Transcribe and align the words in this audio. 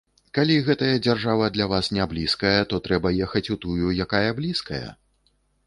Калі 0.35 0.53
гэтая 0.69 0.95
дзяржава 1.07 1.49
для 1.57 1.67
вас 1.73 1.89
не 1.99 2.07
блізкая, 2.15 2.55
то 2.73 2.81
трэба 2.89 3.13
ехаць 3.29 3.45
у 3.57 3.61
тую, 3.67 3.87
якая 4.09 4.27
блізкая. 4.43 4.85